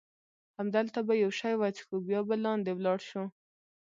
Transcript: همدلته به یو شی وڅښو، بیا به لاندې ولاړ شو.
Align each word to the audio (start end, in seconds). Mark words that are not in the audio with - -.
همدلته 0.59 0.99
به 1.07 1.13
یو 1.23 1.31
شی 1.39 1.53
وڅښو، 1.57 1.95
بیا 2.07 2.21
به 2.27 2.35
لاندې 2.45 2.71
ولاړ 2.75 2.99
شو. 3.09 3.23